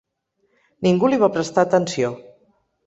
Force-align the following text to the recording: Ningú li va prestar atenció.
Ningú 0.87 1.11
li 1.11 1.21
va 1.27 1.31
prestar 1.37 1.67
atenció. 1.69 2.13